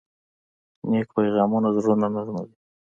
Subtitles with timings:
[0.89, 2.53] نیک پیغامونه زړونه نرموي.